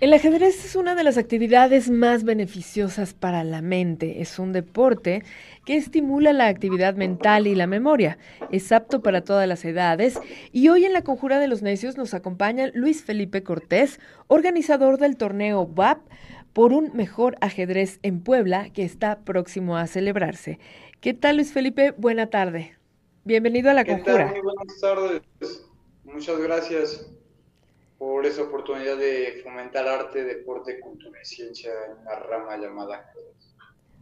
El 0.00 0.14
ajedrez 0.14 0.64
es 0.64 0.76
una 0.76 0.94
de 0.94 1.04
las 1.04 1.18
actividades 1.18 1.90
más 1.90 2.24
beneficiosas 2.24 3.12
para 3.12 3.44
la 3.44 3.60
mente. 3.60 4.22
Es 4.22 4.38
un 4.38 4.54
deporte 4.54 5.22
que 5.66 5.76
estimula 5.76 6.32
la 6.32 6.46
actividad 6.46 6.94
mental 6.94 7.46
y 7.46 7.54
la 7.54 7.66
memoria. 7.66 8.16
Es 8.50 8.72
apto 8.72 9.02
para 9.02 9.24
todas 9.24 9.46
las 9.46 9.62
edades 9.62 10.18
y 10.52 10.70
hoy 10.70 10.86
en 10.86 10.94
la 10.94 11.02
Conjura 11.02 11.38
de 11.38 11.48
los 11.48 11.60
Necios 11.60 11.98
nos 11.98 12.14
acompaña 12.14 12.70
Luis 12.72 13.04
Felipe 13.04 13.42
Cortés, 13.42 14.00
organizador 14.26 14.96
del 14.96 15.18
torneo 15.18 15.66
BAP 15.66 16.00
por 16.54 16.72
un 16.72 16.92
mejor 16.94 17.36
ajedrez 17.42 17.98
en 18.02 18.22
Puebla 18.22 18.70
que 18.70 18.84
está 18.84 19.20
próximo 19.20 19.76
a 19.76 19.86
celebrarse. 19.86 20.58
¿Qué 21.02 21.12
tal 21.12 21.36
Luis 21.36 21.52
Felipe? 21.52 21.90
Buena 21.90 22.28
tarde. 22.28 22.74
Bienvenido 23.24 23.68
a 23.68 23.74
la 23.74 23.84
Conjura. 23.84 24.28
Muy 24.28 24.40
buenas 24.40 24.80
tardes. 24.80 25.22
Muchas 26.04 26.38
gracias 26.38 27.19
por 28.00 28.24
esa 28.24 28.44
oportunidad 28.44 28.96
de 28.96 29.42
fomentar 29.44 29.86
arte, 29.86 30.24
deporte, 30.24 30.80
cultura 30.80 31.20
y 31.22 31.26
ciencia 31.26 31.70
en 31.86 32.02
la 32.06 32.18
rama 32.18 32.56
llamada 32.56 33.12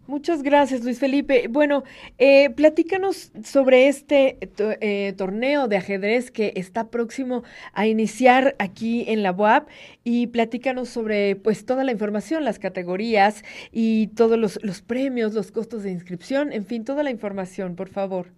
Muchas 0.07 0.45
gracias, 0.45 0.85
Luis 0.85 1.01
Felipe. 1.01 1.49
Bueno, 1.51 1.83
eh, 2.17 2.51
platícanos 2.51 3.33
sobre 3.43 3.89
este 3.89 4.39
eh, 4.41 5.15
torneo 5.19 5.67
de 5.67 5.77
ajedrez 5.77 6.31
que 6.31 6.53
está 6.55 6.91
próximo 6.91 7.43
a 7.73 7.89
iniciar 7.89 8.55
aquí 8.61 9.05
en 9.09 9.25
la 9.25 9.33
UAP 9.33 9.69
y 10.05 10.29
platícanos 10.29 10.89
sobre 10.89 11.35
pues 11.35 11.67
toda 11.67 11.83
la 11.83 11.91
información, 11.91 12.45
las 12.45 12.61
categorías 12.61 13.43
y 13.73 14.07
todos 14.15 14.39
los, 14.39 14.61
los 14.63 14.81
premios, 14.81 15.35
los 15.35 15.51
costos 15.51 15.83
de 15.83 15.91
inscripción, 15.91 16.53
en 16.53 16.65
fin, 16.65 16.85
toda 16.85 17.03
la 17.03 17.11
información, 17.11 17.75
por 17.75 17.89
favor. 17.89 18.29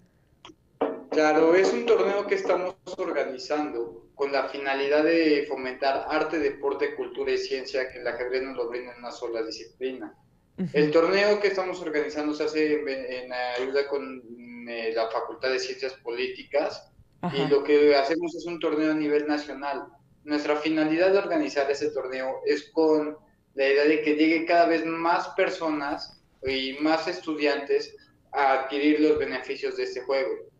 Claro, 1.10 1.54
es 1.54 1.70
un 1.72 1.84
torneo 1.84 2.26
que 2.26 2.36
estamos 2.36 2.74
organizando 2.96 4.09
con 4.20 4.32
la 4.32 4.50
finalidad 4.50 5.02
de 5.02 5.46
fomentar 5.48 6.04
arte, 6.06 6.38
deporte, 6.38 6.94
cultura 6.94 7.32
y 7.32 7.38
ciencia, 7.38 7.88
que 7.88 8.00
el 8.00 8.06
ajedrez 8.06 8.42
nos 8.42 8.54
lo 8.54 8.68
brinda 8.68 8.92
en 8.92 8.98
una 8.98 9.10
sola 9.10 9.42
disciplina. 9.42 10.14
El 10.74 10.90
torneo 10.90 11.40
que 11.40 11.48
estamos 11.48 11.80
organizando 11.80 12.34
se 12.34 12.44
hace 12.44 12.74
en, 12.74 13.32
ayuda 13.32 13.88
con 13.88 14.22
eh, 14.68 14.92
la 14.94 15.08
Facultad 15.08 15.48
de 15.48 15.58
Ciencias 15.58 15.94
Políticas 16.02 16.92
y 17.32 17.48
lo 17.48 17.64
que 17.64 17.96
hacemos 17.96 18.34
es 18.34 18.44
un 18.44 18.60
torneo 18.60 18.90
a 18.90 18.94
nivel 18.94 19.26
nacional. 19.26 19.86
Nuestra 20.24 20.56
finalidad 20.56 21.12
de 21.12 21.18
organizar 21.18 21.70
ese 21.70 21.90
torneo 21.90 22.42
es 22.44 22.70
con 22.72 23.16
la 23.54 23.68
idea 23.70 23.84
de 23.84 24.02
que 24.02 24.16
llegue 24.16 24.44
cada 24.44 24.66
vez 24.66 24.84
más 24.84 25.28
personas 25.28 26.22
y 26.46 26.76
más 26.82 27.08
estudiantes 27.08 27.96
a 28.32 28.52
adquirir 28.52 29.00
los 29.00 29.18
beneficios 29.18 29.78
de 29.78 29.84
este 29.84 30.02
juego. 30.02 30.50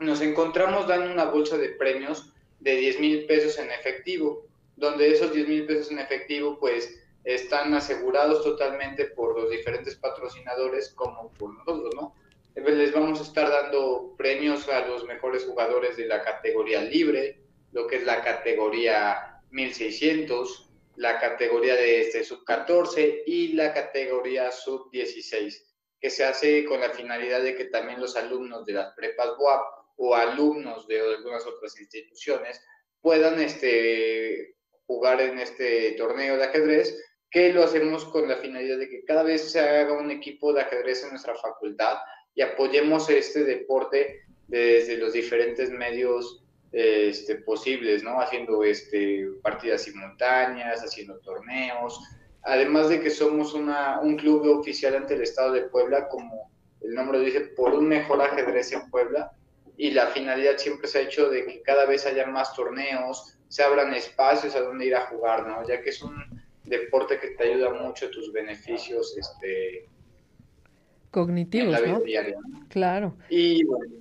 Nos 0.00 0.20
encontramos 0.20 0.88
dando 0.88 1.12
una 1.12 1.26
bolsa 1.26 1.56
de 1.58 1.68
premios 1.68 2.32
de 2.60 2.76
10 2.76 3.00
mil 3.00 3.26
pesos 3.26 3.58
en 3.58 3.70
efectivo, 3.70 4.46
donde 4.76 5.10
esos 5.10 5.32
10 5.32 5.48
mil 5.48 5.66
pesos 5.66 5.90
en 5.90 5.98
efectivo 5.98 6.58
pues 6.58 7.02
están 7.24 7.74
asegurados 7.74 8.42
totalmente 8.42 9.06
por 9.06 9.38
los 9.38 9.50
diferentes 9.50 9.96
patrocinadores 9.96 10.90
como 10.94 11.32
por 11.32 11.54
nosotros, 11.54 11.94
¿no? 11.94 12.14
Les 12.54 12.92
vamos 12.92 13.20
a 13.20 13.24
estar 13.24 13.50
dando 13.50 14.14
premios 14.16 14.68
a 14.68 14.86
los 14.86 15.04
mejores 15.04 15.44
jugadores 15.44 15.96
de 15.96 16.06
la 16.06 16.22
categoría 16.22 16.80
libre, 16.80 17.40
lo 17.72 17.86
que 17.86 17.96
es 17.96 18.04
la 18.04 18.22
categoría 18.22 19.42
1600, 19.50 20.70
la 20.96 21.20
categoría 21.20 21.74
de 21.74 22.00
este 22.00 22.24
sub 22.24 22.44
14 22.44 23.24
y 23.26 23.52
la 23.52 23.74
categoría 23.74 24.50
sub 24.50 24.90
16, 24.90 25.74
que 26.00 26.08
se 26.08 26.24
hace 26.24 26.64
con 26.64 26.80
la 26.80 26.90
finalidad 26.90 27.42
de 27.42 27.56
que 27.56 27.66
también 27.66 28.00
los 28.00 28.16
alumnos 28.16 28.64
de 28.64 28.72
las 28.72 28.94
prepas 28.94 29.30
WAP 29.38 29.75
o 29.96 30.14
alumnos 30.14 30.86
de 30.86 31.00
algunas 31.00 31.46
otras 31.46 31.78
instituciones 31.80 32.60
puedan 33.00 33.40
este, 33.40 34.56
jugar 34.86 35.20
en 35.20 35.38
este 35.38 35.92
torneo 35.92 36.36
de 36.36 36.44
ajedrez, 36.44 36.96
que 37.30 37.52
lo 37.52 37.64
hacemos 37.64 38.04
con 38.06 38.28
la 38.28 38.36
finalidad 38.36 38.78
de 38.78 38.88
que 38.88 39.04
cada 39.04 39.22
vez 39.22 39.50
se 39.50 39.60
haga 39.60 39.92
un 39.98 40.10
equipo 40.10 40.52
de 40.52 40.62
ajedrez 40.62 41.02
en 41.04 41.10
nuestra 41.10 41.34
facultad 41.34 41.98
y 42.34 42.42
apoyemos 42.42 43.10
este 43.10 43.44
deporte 43.44 44.22
desde 44.48 44.96
los 44.96 45.12
diferentes 45.12 45.70
medios 45.70 46.44
este, 46.72 47.36
posibles, 47.36 48.02
¿no? 48.02 48.20
Haciendo 48.20 48.62
este, 48.62 49.28
partidas 49.42 49.82
simultáneas, 49.82 50.82
haciendo 50.82 51.18
torneos, 51.20 51.98
además 52.42 52.88
de 52.88 53.00
que 53.00 53.10
somos 53.10 53.54
una, 53.54 54.00
un 54.00 54.16
club 54.16 54.46
oficial 54.58 54.94
ante 54.94 55.14
el 55.14 55.22
Estado 55.22 55.52
de 55.52 55.62
Puebla, 55.62 56.08
como 56.08 56.50
el 56.80 56.94
nombre 56.94 57.20
dice, 57.20 57.40
por 57.40 57.74
un 57.74 57.88
mejor 57.88 58.20
ajedrez 58.20 58.72
en 58.72 58.88
Puebla, 58.90 59.32
y 59.76 59.90
la 59.90 60.06
finalidad 60.08 60.56
siempre 60.56 60.88
se 60.88 60.98
ha 60.98 61.02
hecho 61.02 61.28
de 61.28 61.44
que 61.44 61.62
cada 61.62 61.86
vez 61.86 62.06
haya 62.06 62.26
más 62.26 62.54
torneos, 62.54 63.36
se 63.48 63.62
abran 63.62 63.92
espacios 63.94 64.54
a 64.54 64.60
donde 64.60 64.86
ir 64.86 64.94
a 64.94 65.06
jugar, 65.06 65.46
¿no? 65.46 65.66
Ya 65.66 65.80
que 65.82 65.90
es 65.90 66.02
un 66.02 66.14
deporte 66.64 67.18
que 67.18 67.28
te 67.28 67.44
ayuda 67.44 67.70
mucho 67.70 68.06
a 68.06 68.10
tus 68.10 68.32
beneficios 68.32 69.16
este, 69.16 69.88
cognitivos, 71.10 71.80
¿no? 71.86 72.02
Claro. 72.68 73.16
Y 73.28 73.64
bueno, 73.64 73.94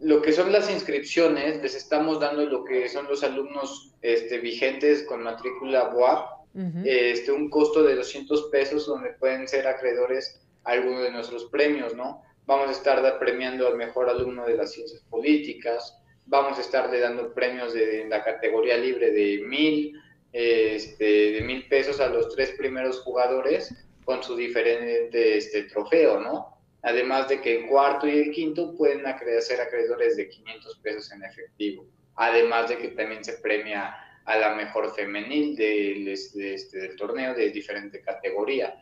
lo 0.00 0.22
que 0.22 0.32
son 0.32 0.52
las 0.52 0.70
inscripciones, 0.70 1.62
les 1.62 1.74
estamos 1.74 2.20
dando 2.20 2.44
lo 2.46 2.64
que 2.64 2.88
son 2.88 3.06
los 3.08 3.22
alumnos 3.24 3.94
este, 4.02 4.38
vigentes 4.38 5.02
con 5.04 5.22
matrícula 5.22 5.88
BOAP, 5.88 6.38
este, 6.84 7.30
un 7.30 7.50
costo 7.50 7.84
de 7.84 7.94
200 7.94 8.48
pesos 8.50 8.86
donde 8.86 9.10
pueden 9.10 9.46
ser 9.46 9.68
acreedores 9.68 10.40
a 10.64 10.72
alguno 10.72 11.00
de 11.00 11.12
nuestros 11.12 11.44
premios, 11.46 11.94
¿no? 11.94 12.22
Vamos 12.48 12.68
a 12.68 12.72
estar 12.72 13.18
premiando 13.18 13.68
al 13.68 13.76
mejor 13.76 14.08
alumno 14.08 14.46
de 14.46 14.56
las 14.56 14.72
ciencias 14.72 15.02
políticas, 15.10 16.02
vamos 16.24 16.56
a 16.56 16.62
estarle 16.62 16.98
dando 16.98 17.34
premios 17.34 17.74
de, 17.74 18.00
en 18.00 18.08
la 18.08 18.24
categoría 18.24 18.78
libre 18.78 19.10
de 19.10 19.42
mil, 19.46 19.92
este, 20.32 21.32
de 21.32 21.42
mil 21.42 21.68
pesos 21.68 22.00
a 22.00 22.08
los 22.08 22.34
tres 22.34 22.52
primeros 22.52 23.00
jugadores 23.00 23.74
con 24.02 24.22
su 24.22 24.34
diferente 24.34 25.36
este, 25.36 25.64
trofeo, 25.64 26.20
¿no? 26.20 26.56
Además 26.80 27.28
de 27.28 27.42
que 27.42 27.58
el 27.58 27.66
cuarto 27.66 28.08
y 28.08 28.16
el 28.18 28.30
quinto 28.30 28.74
pueden 28.78 29.02
ser 29.42 29.60
acreedores 29.60 30.16
de 30.16 30.30
500 30.30 30.78
pesos 30.78 31.12
en 31.12 31.24
efectivo. 31.24 31.84
Además 32.14 32.70
de 32.70 32.78
que 32.78 32.88
también 32.88 33.22
se 33.22 33.34
premia 33.34 33.94
a 34.24 34.38
la 34.38 34.54
mejor 34.54 34.94
femenil 34.94 35.54
del, 35.54 36.08
este, 36.08 36.78
del 36.78 36.96
torneo 36.96 37.34
de 37.34 37.50
diferente 37.50 38.00
categoría. 38.00 38.74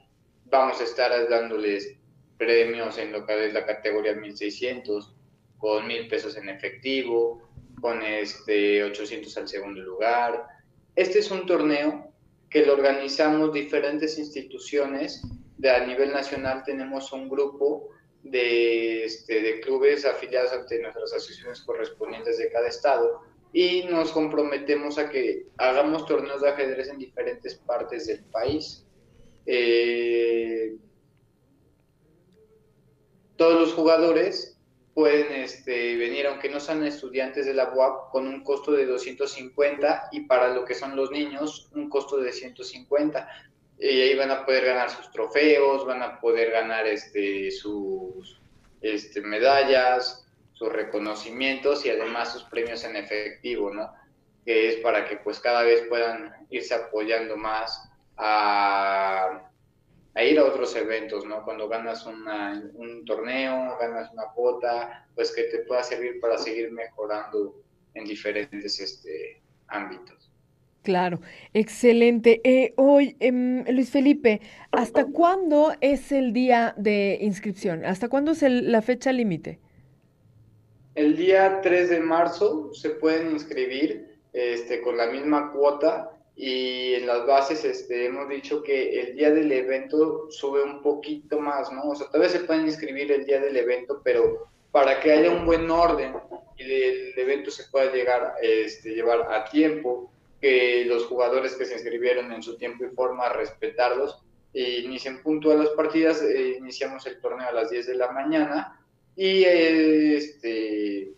Vamos 0.44 0.80
a 0.80 0.84
estar 0.84 1.28
dándoles 1.28 1.96
premios 2.38 2.98
en 2.98 3.12
lo 3.12 3.26
que 3.26 3.46
es 3.46 3.52
la 3.52 3.64
categoría 3.64 4.14
1600, 4.14 5.14
con 5.58 5.86
mil 5.86 6.08
pesos 6.08 6.36
en 6.36 6.48
efectivo, 6.48 7.42
con 7.80 8.02
este 8.02 8.82
800 8.84 9.36
al 9.36 9.48
segundo 9.48 9.80
lugar. 9.82 10.46
Este 10.94 11.18
es 11.18 11.30
un 11.30 11.46
torneo 11.46 12.12
que 12.50 12.64
lo 12.64 12.74
organizamos 12.74 13.52
diferentes 13.52 14.18
instituciones. 14.18 15.22
De, 15.58 15.70
a 15.70 15.86
nivel 15.86 16.12
nacional 16.12 16.62
tenemos 16.64 17.12
un 17.12 17.28
grupo 17.28 17.88
de, 18.22 19.04
este, 19.04 19.40
de 19.40 19.60
clubes 19.60 20.04
afiliados 20.04 20.52
ante 20.52 20.80
nuestras 20.80 21.12
asociaciones 21.12 21.60
correspondientes 21.60 22.38
de 22.38 22.50
cada 22.50 22.68
estado 22.68 23.22
y 23.52 23.84
nos 23.84 24.12
comprometemos 24.12 24.98
a 24.98 25.08
que 25.08 25.46
hagamos 25.56 26.04
torneos 26.06 26.42
de 26.42 26.50
ajedrez 26.50 26.88
en 26.88 26.98
diferentes 26.98 27.54
partes 27.54 28.06
del 28.06 28.22
país. 28.24 28.84
Eh, 29.46 30.76
todos 33.36 33.60
los 33.60 33.72
jugadores 33.74 34.56
pueden 34.94 35.30
este, 35.42 35.96
venir, 35.96 36.26
aunque 36.26 36.48
no 36.48 36.58
sean 36.58 36.82
estudiantes 36.82 37.44
de 37.44 37.52
la 37.52 37.70
UAP, 37.70 38.10
con 38.10 38.26
un 38.26 38.42
costo 38.42 38.72
de 38.72 38.86
250 38.86 40.08
y 40.12 40.20
para 40.20 40.48
lo 40.54 40.64
que 40.64 40.74
son 40.74 40.96
los 40.96 41.10
niños, 41.10 41.68
un 41.74 41.90
costo 41.90 42.16
de 42.16 42.32
150. 42.32 43.28
Y 43.78 43.86
ahí 43.86 44.16
van 44.16 44.30
a 44.30 44.46
poder 44.46 44.64
ganar 44.64 44.88
sus 44.88 45.10
trofeos, 45.10 45.84
van 45.84 46.02
a 46.02 46.18
poder 46.18 46.50
ganar 46.50 46.86
este, 46.86 47.50
sus 47.50 48.40
este, 48.80 49.20
medallas, 49.20 50.26
sus 50.54 50.72
reconocimientos 50.72 51.84
y 51.84 51.90
además 51.90 52.32
sus 52.32 52.44
premios 52.44 52.82
en 52.84 52.96
efectivo, 52.96 53.70
¿no? 53.70 53.92
Que 54.46 54.70
es 54.70 54.76
para 54.76 55.04
que 55.04 55.18
pues 55.18 55.40
cada 55.40 55.62
vez 55.62 55.82
puedan 55.90 56.32
irse 56.48 56.74
apoyando 56.74 57.36
más 57.36 57.90
a 58.16 59.50
a 60.16 60.24
ir 60.24 60.38
a 60.38 60.44
otros 60.44 60.74
eventos, 60.74 61.26
¿no? 61.26 61.44
Cuando 61.44 61.68
ganas 61.68 62.06
un 62.06 63.04
torneo, 63.04 63.76
ganas 63.78 64.10
una 64.12 64.24
cuota, 64.34 65.06
pues 65.14 65.30
que 65.30 65.44
te 65.44 65.58
pueda 65.58 65.82
servir 65.82 66.18
para 66.20 66.38
seguir 66.38 66.72
mejorando 66.72 67.62
en 67.92 68.04
diferentes 68.06 68.80
este, 68.80 69.42
ámbitos. 69.68 70.30
Claro, 70.82 71.20
excelente. 71.52 72.40
Eh, 72.44 72.72
hoy, 72.76 73.16
em, 73.20 73.64
Luis 73.68 73.90
Felipe, 73.90 74.40
¿hasta 74.70 75.04
cuándo 75.04 75.74
es 75.82 76.10
el 76.12 76.32
día 76.32 76.74
de 76.78 77.18
inscripción? 77.20 77.84
¿Hasta 77.84 78.08
cuándo 78.08 78.32
es 78.32 78.42
la 78.42 78.80
fecha 78.80 79.12
límite? 79.12 79.58
El 80.94 81.14
día 81.16 81.60
3 81.60 81.90
de 81.90 82.00
marzo 82.00 82.72
se 82.72 82.90
pueden 82.90 83.32
inscribir 83.32 84.16
este, 84.32 84.80
con 84.80 84.96
la 84.96 85.08
misma 85.08 85.52
cuota 85.52 86.15
y 86.36 86.92
en 86.92 87.06
las 87.06 87.26
bases 87.26 87.64
este, 87.64 88.06
hemos 88.06 88.28
dicho 88.28 88.62
que 88.62 89.00
el 89.00 89.16
día 89.16 89.30
del 89.30 89.50
evento 89.50 90.30
sube 90.30 90.62
un 90.62 90.82
poquito 90.82 91.40
más, 91.40 91.72
¿no? 91.72 91.88
O 91.88 91.94
sea, 91.94 92.08
tal 92.10 92.20
vez 92.20 92.32
se 92.32 92.40
pueden 92.40 92.66
inscribir 92.66 93.10
el 93.10 93.24
día 93.24 93.40
del 93.40 93.56
evento, 93.56 94.02
pero 94.04 94.46
para 94.70 95.00
que 95.00 95.12
haya 95.12 95.30
un 95.30 95.46
buen 95.46 95.70
orden 95.70 96.14
y 96.58 96.62
el 96.62 97.18
evento 97.18 97.50
se 97.50 97.64
pueda 97.70 97.90
llegar, 97.90 98.34
este, 98.42 98.90
llevar 98.90 99.32
a 99.32 99.46
tiempo, 99.46 100.12
que 100.38 100.84
los 100.84 101.06
jugadores 101.06 101.54
que 101.54 101.64
se 101.64 101.72
inscribieron 101.72 102.30
en 102.30 102.42
su 102.42 102.58
tiempo 102.58 102.84
y 102.84 102.94
forma, 102.94 103.30
respetarlos, 103.30 104.22
e 104.52 104.80
inicien 104.80 105.22
puntual 105.22 105.60
las 105.60 105.70
partidas, 105.70 106.20
eh, 106.20 106.56
iniciamos 106.58 107.06
el 107.06 107.18
torneo 107.20 107.48
a 107.48 107.52
las 107.52 107.70
10 107.70 107.86
de 107.86 107.94
la 107.94 108.10
mañana 108.12 108.78
y 109.14 109.44
este, 109.44 111.12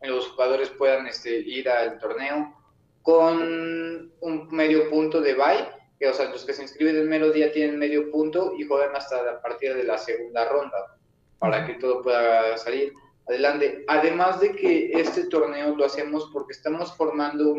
los 0.00 0.28
jugadores 0.28 0.70
puedan 0.70 1.06
este, 1.06 1.36
ir 1.36 1.68
al 1.68 1.98
torneo 1.98 2.61
con 3.02 4.12
un 4.20 4.48
medio 4.50 4.88
punto 4.90 5.20
de 5.20 5.34
bye, 5.34 5.68
que 5.98 6.08
o 6.08 6.14
sea, 6.14 6.30
los 6.30 6.44
que 6.44 6.52
se 6.52 6.62
inscriben 6.62 6.96
el 6.96 7.08
mero 7.08 7.30
día 7.30 7.52
tienen 7.52 7.78
medio 7.78 8.10
punto 8.10 8.54
y 8.58 8.64
juegan 8.64 8.94
hasta 8.96 9.22
la 9.22 9.40
partida 9.40 9.74
de 9.74 9.84
la 9.84 9.98
segunda 9.98 10.48
ronda 10.48 10.96
para 11.38 11.66
que 11.66 11.74
todo 11.74 12.02
pueda 12.02 12.56
salir 12.56 12.92
adelante. 13.28 13.84
Además 13.88 14.40
de 14.40 14.52
que 14.52 14.92
este 14.92 15.24
torneo 15.24 15.74
lo 15.76 15.84
hacemos 15.84 16.30
porque 16.32 16.52
estamos 16.52 16.96
formando 16.96 17.56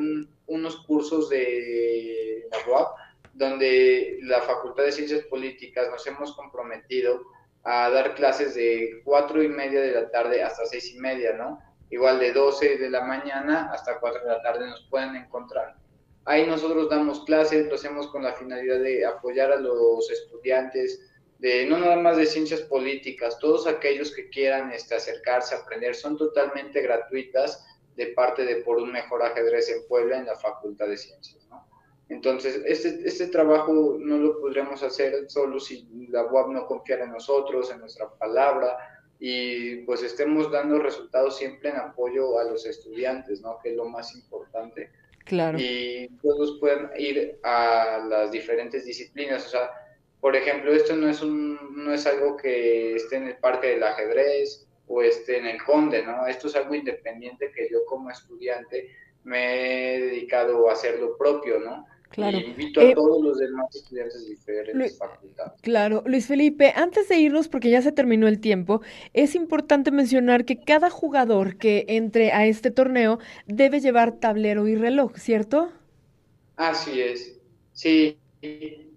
unos 0.47 0.77
cursos 0.85 1.29
de 1.29 2.47
la 2.51 2.71
UAP, 2.71 2.95
donde 3.33 4.19
la 4.23 4.41
Facultad 4.41 4.83
de 4.83 4.91
Ciencias 4.91 5.25
Políticas 5.25 5.89
nos 5.89 6.05
hemos 6.07 6.35
comprometido 6.35 7.21
a 7.63 7.89
dar 7.89 8.15
clases 8.15 8.55
de 8.55 9.01
cuatro 9.03 9.41
y 9.41 9.47
media 9.47 9.81
de 9.81 9.91
la 9.91 10.11
tarde 10.11 10.43
hasta 10.43 10.65
seis 10.65 10.93
y 10.93 10.99
media, 10.99 11.33
¿no? 11.33 11.59
Igual 11.93 12.17
de 12.19 12.33
12 12.33 12.79
de 12.79 12.89
la 12.89 13.01
mañana 13.01 13.69
hasta 13.71 13.99
4 13.99 14.23
de 14.23 14.27
la 14.27 14.41
tarde 14.41 14.65
nos 14.65 14.83
pueden 14.89 15.15
encontrar. 15.15 15.75
Ahí 16.25 16.47
nosotros 16.47 16.89
damos 16.89 17.23
clases, 17.23 17.67
lo 17.67 17.75
hacemos 17.75 18.07
con 18.07 18.23
la 18.23 18.33
finalidad 18.33 18.79
de 18.79 19.05
apoyar 19.05 19.51
a 19.51 19.57
los 19.57 20.09
estudiantes, 20.09 21.13
de 21.37 21.67
no 21.67 21.77
nada 21.77 21.97
más 21.97 22.17
de 22.17 22.25
ciencias 22.25 22.61
políticas, 22.61 23.37
todos 23.37 23.67
aquellos 23.67 24.11
que 24.11 24.27
quieran 24.29 24.71
este, 24.71 24.95
acercarse 24.95 25.53
aprender 25.53 25.93
son 25.93 26.17
totalmente 26.17 26.81
gratuitas 26.81 27.63
de 27.95 28.07
parte 28.07 28.43
de 28.43 28.55
Por 28.63 28.77
un 28.77 28.91
Mejor 28.91 29.21
Ajedrez 29.21 29.69
en 29.69 29.87
Puebla 29.87 30.17
en 30.17 30.25
la 30.25 30.35
Facultad 30.35 30.87
de 30.87 30.97
Ciencias. 30.97 31.45
¿no? 31.47 31.67
Entonces, 32.09 32.59
este, 32.65 33.01
este 33.05 33.27
trabajo 33.27 33.97
no 33.99 34.17
lo 34.17 34.41
podríamos 34.41 34.81
hacer 34.81 35.29
solo 35.29 35.59
si 35.59 35.87
la 36.09 36.25
UAP 36.25 36.47
no 36.53 36.65
confiara 36.65 37.03
en 37.03 37.11
nosotros, 37.11 37.69
en 37.69 37.81
nuestra 37.81 38.09
palabra, 38.15 38.92
y 39.25 39.77
pues 39.85 40.03
estemos 40.03 40.51
dando 40.51 40.79
resultados 40.79 41.37
siempre 41.37 41.69
en 41.69 41.77
apoyo 41.77 42.37
a 42.39 42.43
los 42.43 42.65
estudiantes, 42.65 43.39
¿no? 43.39 43.57
Que 43.63 43.69
es 43.69 43.77
lo 43.77 43.85
más 43.85 44.13
importante. 44.15 44.91
Claro. 45.23 45.57
Y 45.57 46.09
todos 46.21 46.57
pueden 46.59 46.89
ir 46.99 47.39
a 47.41 48.05
las 48.05 48.33
diferentes 48.33 48.83
disciplinas, 48.83 49.45
o 49.45 49.49
sea, 49.49 49.71
por 50.19 50.35
ejemplo, 50.35 50.73
esto 50.73 50.97
no 50.97 51.07
es, 51.07 51.21
un, 51.21 51.57
no 51.73 51.93
es 51.93 52.05
algo 52.05 52.35
que 52.35 52.95
esté 52.95 53.15
en 53.15 53.27
el 53.27 53.37
parque 53.37 53.67
del 53.67 53.83
ajedrez 53.83 54.67
o 54.87 55.01
esté 55.01 55.37
en 55.37 55.45
el 55.45 55.63
conde, 55.63 56.03
¿no? 56.03 56.27
Esto 56.27 56.49
es 56.49 56.57
algo 56.57 56.75
independiente 56.75 57.49
que 57.55 57.69
yo 57.71 57.85
como 57.85 58.09
estudiante 58.09 58.89
me 59.23 59.95
he 59.95 60.01
dedicado 60.01 60.69
a 60.69 60.73
hacer 60.73 60.99
lo 60.99 61.17
propio, 61.17 61.61
¿no? 61.61 61.87
Claro. 62.13 62.37
Invito 62.37 62.79
a 62.79 62.83
eh, 62.83 62.93
todos 62.93 63.23
los 63.23 63.39
demás 63.39 63.75
estudiantes 63.75 64.23
de 64.23 64.29
diferentes 64.29 64.97
facultades. 64.99 65.59
Claro, 65.61 66.03
Luis 66.05 66.27
Felipe, 66.27 66.71
antes 66.75 67.09
de 67.09 67.17
irnos, 67.17 67.47
porque 67.47 67.71
ya 67.71 67.81
se 67.81 67.91
terminó 67.91 68.27
el 68.27 68.39
tiempo, 68.39 68.81
es 69.13 69.33
importante 69.33 69.89
mencionar 69.89 70.45
que 70.45 70.59
cada 70.59 70.91
jugador 70.91 71.57
que 71.57 71.85
entre 71.87 72.31
a 72.31 72.45
este 72.45 72.69
torneo 72.69 73.17
debe 73.47 73.79
llevar 73.79 74.19
tablero 74.19 74.67
y 74.67 74.75
reloj, 74.75 75.17
¿cierto? 75.17 75.71
Así 76.55 77.01
es. 77.01 77.39
Sí, 77.71 78.19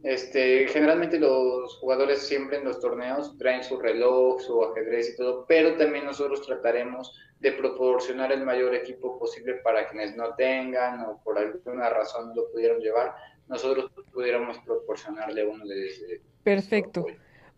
este, 0.02 0.66
generalmente 0.68 1.18
los 1.18 1.76
jugadores 1.76 2.20
siempre 2.20 2.58
en 2.58 2.64
los 2.64 2.80
torneos 2.80 3.36
traen 3.38 3.62
su 3.62 3.78
reloj, 3.78 4.40
su 4.40 4.62
ajedrez 4.64 5.10
y 5.10 5.16
todo, 5.16 5.44
pero 5.46 5.76
también 5.76 6.04
nosotros 6.04 6.44
trataremos 6.46 7.18
de 7.40 7.52
proporcionar 7.52 8.32
el 8.32 8.44
mayor 8.44 8.74
equipo 8.74 9.18
posible 9.18 9.54
para 9.64 9.88
quienes 9.88 10.16
no 10.16 10.34
tengan 10.34 11.00
o 11.00 11.20
por 11.22 11.38
alguna 11.38 11.90
razón 11.90 12.32
lo 12.34 12.50
pudieron 12.50 12.80
llevar, 12.80 13.14
nosotros 13.48 13.90
pudiéramos 14.12 14.58
proporcionarle 14.58 15.46
uno 15.46 15.64
de 15.64 15.86
ese. 15.86 16.20
Perfecto. 16.42 17.06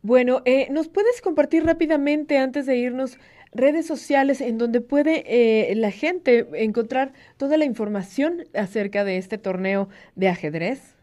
Bueno, 0.02 0.43
eh, 0.44 0.69
¿nos 0.70 0.88
puedes 0.88 1.20
compartir 1.20 1.64
rápidamente 1.64 2.38
antes 2.38 2.67
de 2.67 2.76
irnos 2.76 3.19
redes 3.52 3.87
sociales 3.87 4.40
en 4.40 4.58
donde 4.58 4.81
puede 4.81 5.25
eh, 5.26 5.75
la 5.75 5.90
gente 5.90 6.46
encontrar 6.52 7.12
toda 7.37 7.56
la 7.56 7.64
información 7.64 8.44
acerca 8.55 9.05
de 9.05 9.17
este 9.17 9.38
torneo 9.38 9.88
de 10.14 10.29
ajedrez? 10.29 10.98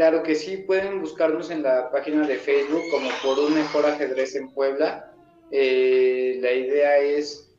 Claro 0.00 0.22
que 0.22 0.34
sí, 0.34 0.56
pueden 0.56 1.02
buscarnos 1.02 1.50
en 1.50 1.62
la 1.62 1.90
página 1.90 2.26
de 2.26 2.38
Facebook 2.38 2.80
como 2.90 3.10
por 3.22 3.38
un 3.38 3.54
mejor 3.54 3.84
ajedrez 3.84 4.34
en 4.34 4.48
Puebla. 4.48 5.12
Eh, 5.50 6.38
la 6.40 6.52
idea 6.52 6.96
es 6.96 7.52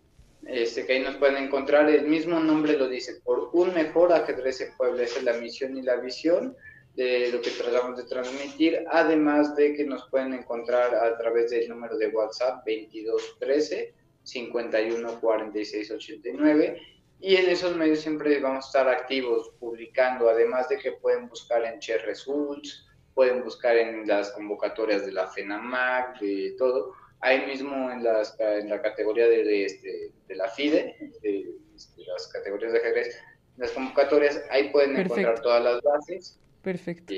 este, 0.47 0.87
que 0.87 0.93
ahí 0.93 1.01
nos 1.01 1.17
pueden 1.17 1.37
encontrar, 1.37 1.87
el 1.87 2.07
mismo 2.07 2.39
nombre 2.39 2.75
lo 2.75 2.89
dice, 2.89 3.21
por 3.23 3.51
un 3.53 3.75
mejor 3.75 4.11
ajedrez 4.11 4.59
en 4.59 4.75
Puebla. 4.75 5.03
Esa 5.03 5.19
es 5.19 5.25
la 5.25 5.33
misión 5.33 5.77
y 5.77 5.83
la 5.83 5.97
visión 5.97 6.57
de 6.95 7.31
lo 7.31 7.41
que 7.41 7.51
tratamos 7.51 7.97
de 7.97 8.05
transmitir, 8.05 8.85
además 8.89 9.55
de 9.55 9.75
que 9.75 9.83
nos 9.83 10.09
pueden 10.09 10.33
encontrar 10.33 10.95
a 10.95 11.15
través 11.19 11.51
del 11.51 11.69
número 11.69 11.95
de 11.95 12.07
WhatsApp 12.07 12.65
2213 12.65 13.93
514689 14.23 16.81
y 17.21 17.35
en 17.35 17.49
esos 17.49 17.75
medios 17.75 17.99
siempre 17.99 18.39
vamos 18.39 18.65
a 18.65 18.67
estar 18.67 18.89
activos, 18.89 19.51
publicando, 19.59 20.27
además 20.29 20.67
de 20.69 20.79
que 20.79 20.93
pueden 20.93 21.29
buscar 21.29 21.63
en 21.63 21.79
Che 21.79 21.99
Results, 21.99 22.87
pueden 23.13 23.43
buscar 23.43 23.77
en 23.77 24.07
las 24.07 24.31
convocatorias 24.31 25.05
de 25.05 25.11
la 25.11 25.27
FENAMAC, 25.27 26.19
de 26.19 26.55
todo. 26.57 26.93
Ahí 27.19 27.45
mismo 27.45 27.91
en, 27.91 28.03
las, 28.03 28.35
en 28.39 28.69
la 28.69 28.81
categoría 28.81 29.27
de, 29.27 29.65
este, 29.65 30.11
de 30.27 30.35
la 30.35 30.49
FIDE, 30.49 31.13
de, 31.21 31.53
las 32.07 32.27
categorías 32.29 32.73
de 32.73 32.79
ajedrez, 32.79 33.15
las 33.57 33.71
convocatorias, 33.71 34.41
ahí 34.49 34.69
pueden 34.71 34.97
encontrar 34.97 35.39
todas 35.41 35.63
las 35.63 35.81
bases. 35.83 36.39
Perfecto. 36.63 37.13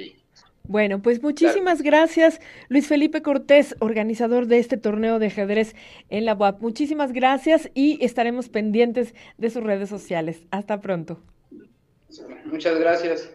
Bueno, 0.66 1.02
pues 1.02 1.22
muchísimas 1.22 1.82
gracias, 1.82 2.40
Luis 2.70 2.88
Felipe 2.88 3.22
Cortés, 3.22 3.76
organizador 3.80 4.48
de 4.48 4.60
este 4.60 4.78
torneo 4.78 5.20
de 5.20 5.28
ajedrez 5.28 5.76
en 6.10 6.24
la 6.24 6.36
UAP. 6.36 6.62
Muchísimas 6.62 7.12
gracias 7.12 7.70
y 7.74 8.04
estaremos 8.04 8.48
pendientes 8.48 9.14
de 9.38 9.50
sus 9.50 9.62
redes 9.62 9.90
sociales. 9.90 10.46
Hasta 10.52 10.80
pronto. 10.80 11.22
Muchas 12.46 12.80
gracias. 12.80 13.30